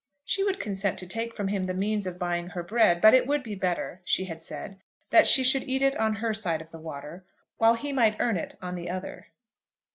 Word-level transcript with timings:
She 0.25 0.43
would 0.43 0.59
consent 0.59 0.97
to 0.97 1.05
take 1.05 1.31
from 1.35 1.49
him 1.49 1.65
the 1.65 1.75
means 1.75 2.07
of 2.07 2.17
buying 2.17 2.47
her 2.47 2.63
bread; 2.63 3.01
but 3.01 3.13
it 3.13 3.27
would 3.27 3.43
be 3.43 3.53
better, 3.53 4.01
she 4.03 4.25
had 4.25 4.41
said, 4.41 4.79
that 5.11 5.27
she 5.27 5.43
should 5.43 5.61
eat 5.69 5.83
it 5.83 5.95
on 5.95 6.15
her 6.15 6.33
side 6.33 6.59
of 6.59 6.71
the 6.71 6.79
water, 6.79 7.23
while 7.59 7.75
he 7.75 7.93
might 7.93 8.15
earn 8.19 8.35
it 8.35 8.55
on 8.63 8.73
the 8.73 8.89
other. 8.89 9.27